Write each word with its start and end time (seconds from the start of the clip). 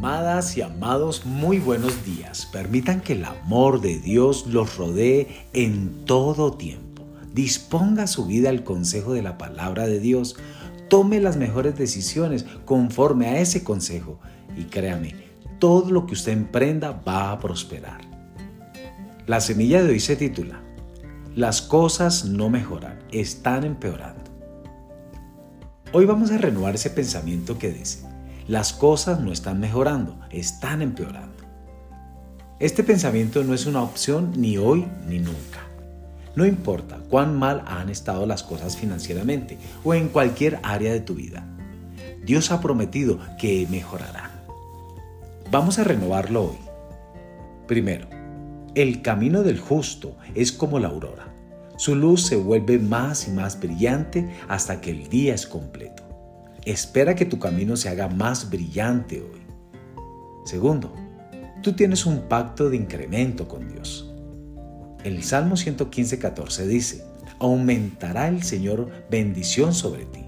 Amadas 0.00 0.56
y 0.56 0.62
amados, 0.62 1.26
muy 1.26 1.58
buenos 1.58 2.06
días. 2.06 2.46
Permitan 2.46 3.02
que 3.02 3.12
el 3.12 3.26
amor 3.26 3.82
de 3.82 3.98
Dios 3.98 4.46
los 4.46 4.78
rodee 4.78 5.44
en 5.52 6.06
todo 6.06 6.54
tiempo. 6.54 7.04
Disponga 7.34 8.06
su 8.06 8.24
vida 8.24 8.48
al 8.48 8.64
consejo 8.64 9.12
de 9.12 9.20
la 9.20 9.36
palabra 9.36 9.86
de 9.86 10.00
Dios. 10.00 10.36
Tome 10.88 11.20
las 11.20 11.36
mejores 11.36 11.76
decisiones 11.76 12.46
conforme 12.64 13.26
a 13.26 13.40
ese 13.40 13.62
consejo. 13.62 14.18
Y 14.56 14.64
créame, 14.64 15.16
todo 15.58 15.90
lo 15.90 16.06
que 16.06 16.14
usted 16.14 16.32
emprenda 16.32 16.92
va 17.06 17.30
a 17.30 17.38
prosperar. 17.38 18.00
La 19.26 19.42
semilla 19.42 19.82
de 19.82 19.90
hoy 19.90 20.00
se 20.00 20.16
titula, 20.16 20.62
Las 21.36 21.60
cosas 21.60 22.24
no 22.24 22.48
mejoran, 22.48 23.00
están 23.12 23.64
empeorando. 23.64 24.30
Hoy 25.92 26.06
vamos 26.06 26.30
a 26.30 26.38
renovar 26.38 26.74
ese 26.74 26.88
pensamiento 26.88 27.58
que 27.58 27.70
dice, 27.70 28.09
las 28.50 28.72
cosas 28.72 29.20
no 29.20 29.30
están 29.30 29.60
mejorando, 29.60 30.18
están 30.28 30.82
empeorando. 30.82 31.44
Este 32.58 32.82
pensamiento 32.82 33.44
no 33.44 33.54
es 33.54 33.64
una 33.64 33.80
opción 33.80 34.32
ni 34.36 34.58
hoy 34.58 34.88
ni 35.06 35.20
nunca. 35.20 35.68
No 36.34 36.44
importa 36.44 36.98
cuán 37.08 37.38
mal 37.38 37.62
han 37.68 37.90
estado 37.90 38.26
las 38.26 38.42
cosas 38.42 38.76
financieramente 38.76 39.56
o 39.84 39.94
en 39.94 40.08
cualquier 40.08 40.58
área 40.64 40.92
de 40.92 40.98
tu 40.98 41.14
vida. 41.14 41.46
Dios 42.24 42.50
ha 42.50 42.60
prometido 42.60 43.20
que 43.38 43.68
mejorará. 43.70 44.42
Vamos 45.52 45.78
a 45.78 45.84
renovarlo 45.84 46.46
hoy. 46.46 46.58
Primero, 47.68 48.08
el 48.74 49.00
camino 49.00 49.44
del 49.44 49.60
justo 49.60 50.16
es 50.34 50.50
como 50.50 50.80
la 50.80 50.88
aurora. 50.88 51.32
Su 51.76 51.94
luz 51.94 52.26
se 52.26 52.34
vuelve 52.34 52.80
más 52.80 53.28
y 53.28 53.30
más 53.30 53.60
brillante 53.60 54.28
hasta 54.48 54.80
que 54.80 54.90
el 54.90 55.08
día 55.08 55.34
es 55.36 55.46
completo. 55.46 56.09
Espera 56.66 57.14
que 57.14 57.24
tu 57.24 57.38
camino 57.38 57.76
se 57.76 57.88
haga 57.88 58.08
más 58.08 58.50
brillante 58.50 59.20
hoy. 59.20 59.40
Segundo, 60.44 60.92
tú 61.62 61.72
tienes 61.72 62.04
un 62.04 62.22
pacto 62.28 62.68
de 62.68 62.76
incremento 62.76 63.48
con 63.48 63.68
Dios. 63.68 64.12
El 65.02 65.22
Salmo 65.24 65.56
115, 65.56 66.66
dice, 66.66 67.04
aumentará 67.38 68.28
el 68.28 68.42
Señor 68.42 68.90
bendición 69.10 69.72
sobre 69.72 70.04
ti. 70.04 70.24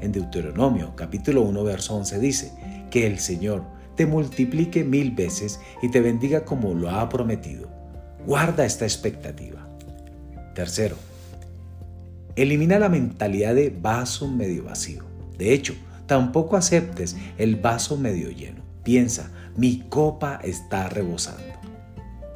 En 0.00 0.10
Deuteronomio 0.10 0.96
capítulo 0.96 1.42
1, 1.42 1.62
verso 1.62 1.94
11 1.94 2.18
dice, 2.18 2.52
que 2.90 3.06
el 3.06 3.20
Señor 3.20 3.62
te 3.94 4.06
multiplique 4.06 4.82
mil 4.82 5.12
veces 5.12 5.60
y 5.82 5.90
te 5.90 6.00
bendiga 6.00 6.44
como 6.44 6.74
lo 6.74 6.90
ha 6.90 7.08
prometido. 7.08 7.68
Guarda 8.26 8.64
esta 8.64 8.84
expectativa. 8.84 9.68
Tercero, 10.54 10.96
elimina 12.34 12.78
la 12.80 12.88
mentalidad 12.88 13.54
de 13.54 13.70
vaso 13.70 14.26
medio 14.26 14.64
vacío. 14.64 15.04
De 15.40 15.54
hecho, 15.54 15.74
tampoco 16.04 16.54
aceptes 16.58 17.16
el 17.38 17.56
vaso 17.56 17.96
medio 17.96 18.30
lleno. 18.30 18.60
Piensa, 18.84 19.30
mi 19.56 19.88
copa 19.88 20.38
está 20.44 20.90
rebosando. 20.90 21.54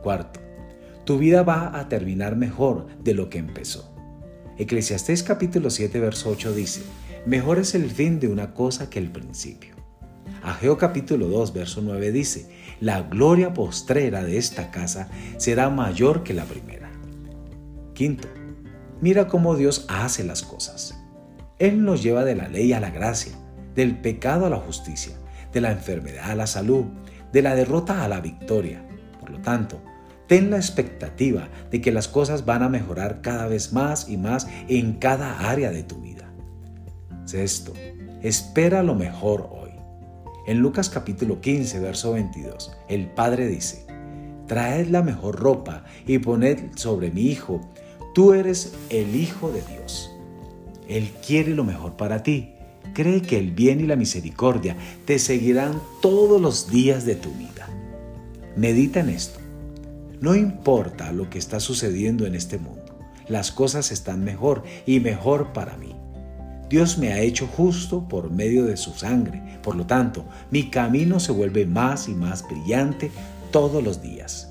Cuarto, 0.03 0.41
tu 1.05 1.19
vida 1.19 1.43
va 1.43 1.79
a 1.79 1.87
terminar 1.91 2.35
mejor 2.35 2.87
de 3.05 3.13
lo 3.13 3.29
que 3.29 3.37
empezó. 3.37 3.95
Eclesiastés 4.57 5.23
capítulo 5.23 5.69
7, 5.69 6.01
verso 6.01 6.31
8 6.31 6.55
dice, 6.55 6.81
mejor 7.27 7.59
es 7.59 7.75
el 7.75 7.91
fin 7.91 8.21
de 8.21 8.29
una 8.29 8.55
cosa 8.55 8.89
que 8.89 9.01
el 9.01 9.11
principio. 9.11 9.75
Ageo 10.43 10.79
capítulo 10.79 11.29
2, 11.29 11.53
verso 11.53 11.83
9 11.83 12.11
dice, 12.11 12.49
la 12.81 13.03
gloria 13.03 13.53
postrera 13.53 14.25
de 14.25 14.39
esta 14.39 14.71
casa 14.71 15.11
será 15.37 15.69
mayor 15.69 16.23
que 16.23 16.33
la 16.33 16.47
primera. 16.47 16.91
Quinto, 17.93 18.29
mira 19.03 19.29
cómo 19.29 19.57
Dios 19.57 19.85
hace 19.91 20.25
las 20.25 20.43
cosas. 20.43 21.04
Él 21.59 21.85
nos 21.85 22.03
lleva 22.03 22.25
de 22.25 22.35
la 22.35 22.49
ley 22.49 22.73
a 22.73 22.81
la 22.81 22.91
gracia, 22.91 23.33
del 23.75 23.97
pecado 23.97 24.47
a 24.47 24.51
la 24.51 24.59
justicia, 24.59 25.15
de 25.53 25.61
la 25.61 25.71
enfermedad 25.71 26.31
a 26.31 26.35
la 26.35 26.47
salud, 26.47 26.87
de 27.33 27.43
la 27.43 27.55
derrota 27.55 28.05
a 28.05 28.09
la 28.09 28.21
victoria. 28.21 28.85
Por 29.21 29.31
lo 29.31 29.41
tanto, 29.41 29.81
ten 30.27 30.51
la 30.51 30.57
expectativa 30.57 31.49
de 31.71 31.81
que 31.81 31.93
las 31.93 32.09
cosas 32.09 32.45
van 32.45 32.63
a 32.63 32.69
mejorar 32.69 33.21
cada 33.21 33.47
vez 33.47 33.73
más 33.73 34.09
y 34.09 34.17
más 34.17 34.49
en 34.69 34.95
cada 34.95 35.49
área 35.49 35.71
de 35.71 35.85
tu 35.85 36.01
vida. 36.01 36.31
Sexto, 37.25 37.73
espera 38.23 38.83
lo 38.83 38.95
mejor 38.95 39.49
hoy. 39.53 39.71
En 40.47 40.59
Lucas 40.59 40.91
capítulo 40.91 41.41
15, 41.41 41.81
verso 41.81 42.13
22, 42.13 42.77
el 42.89 43.07
Padre 43.09 43.47
dice, 43.47 43.87
Traed 44.47 44.89
la 44.89 45.03
mejor 45.03 45.37
ropa 45.37 45.85
y 46.07 46.19
poned 46.19 46.77
sobre 46.77 47.11
mi 47.11 47.23
hijo, 47.23 47.61
tú 48.15 48.35
eres 48.35 48.75
el 48.91 49.17
Hijo 49.17 49.51
de 49.51 49.63
Dios. 49.63 50.14
Él 50.89 51.11
quiere 51.27 51.55
lo 51.55 51.65
mejor 51.65 51.97
para 51.97 52.23
ti. 52.23 52.51
Cree 52.93 53.23
que 53.23 53.39
el 53.39 53.53
bien 53.53 53.81
y 53.81 53.85
la 53.85 53.97
misericordia 53.97 54.77
te 55.07 55.19
seguirán 55.19 55.81
todos 56.03 56.41
los 56.41 56.71
días 56.71 57.05
de 57.05 57.15
tu 57.15 57.31
vida. 57.33 57.69
Medita 58.57 59.01
en 59.01 59.09
esto. 59.09 59.41
No 60.21 60.35
importa 60.35 61.13
lo 61.13 61.29
que 61.29 61.39
está 61.39 61.61
sucediendo 61.61 62.27
en 62.27 62.35
este 62.35 62.59
mundo, 62.59 62.99
las 63.29 63.51
cosas 63.51 63.91
están 63.91 64.25
mejor 64.25 64.63
y 64.87 65.01
mejor 65.01 65.53
para 65.53 65.77
mí. 65.77 65.95
Dios 66.71 66.99
me 66.99 67.13
ha 67.13 67.21
hecho 67.21 67.47
justo 67.47 68.09
por 68.09 68.31
medio 68.31 68.65
de 68.65 68.77
su 68.77 68.93
sangre, 68.93 69.43
por 69.63 69.77
lo 69.77 69.87
tanto, 69.87 70.25
mi 70.51 70.71
camino 70.71 71.21
se 71.21 71.33
vuelve 71.33 71.67
más 71.67 72.09
y 72.09 72.15
más 72.15 72.47
brillante 72.47 73.11
todos 73.51 73.83
los 73.83 74.01
días. 74.03 74.51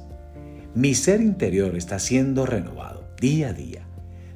Mi 0.75 0.95
ser 0.95 1.21
interior 1.21 1.75
está 1.75 1.97
siendo 1.97 2.45
renovado 2.45 3.03
día 3.19 3.49
a 3.49 3.53
día 3.53 3.87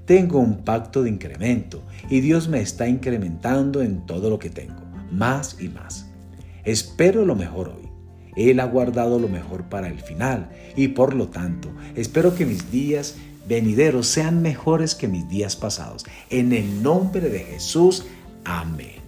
tengo 0.07 0.39
un 0.39 0.63
pacto 0.63 1.03
de 1.03 1.09
incremento 1.09 1.83
y 2.09 2.21
Dios 2.21 2.47
me 2.47 2.61
está 2.61 2.87
incrementando 2.87 3.81
en 3.81 4.05
todo 4.05 4.29
lo 4.29 4.39
que 4.39 4.49
tengo, 4.49 4.81
más 5.11 5.57
y 5.59 5.67
más. 5.67 6.07
Espero 6.63 7.25
lo 7.25 7.35
mejor 7.35 7.67
hoy. 7.69 7.89
Él 8.37 8.61
ha 8.61 8.65
guardado 8.65 9.19
lo 9.19 9.27
mejor 9.27 9.65
para 9.65 9.89
el 9.89 9.99
final 9.99 10.49
y 10.77 10.89
por 10.89 11.13
lo 11.13 11.27
tanto 11.27 11.69
espero 11.95 12.35
que 12.35 12.45
mis 12.45 12.71
días 12.71 13.15
venideros 13.49 14.07
sean 14.07 14.41
mejores 14.41 14.95
que 14.95 15.09
mis 15.09 15.27
días 15.27 15.57
pasados. 15.57 16.05
En 16.29 16.53
el 16.53 16.81
nombre 16.81 17.29
de 17.29 17.39
Jesús, 17.39 18.05
amén. 18.45 19.01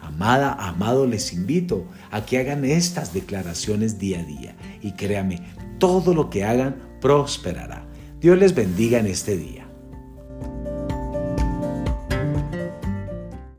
Amada, 0.00 0.52
amado, 0.52 1.06
les 1.06 1.32
invito 1.32 1.84
a 2.12 2.24
que 2.24 2.38
hagan 2.38 2.64
estas 2.64 3.12
declaraciones 3.12 3.98
día 3.98 4.20
a 4.20 4.24
día 4.24 4.56
y 4.82 4.92
créame, 4.92 5.42
todo 5.78 6.14
lo 6.14 6.30
que 6.30 6.44
hagan 6.44 6.76
prosperará. 7.00 7.84
Dios 8.20 8.38
les 8.38 8.54
bendiga 8.54 9.00
en 9.00 9.06
este 9.06 9.36
día. 9.36 9.67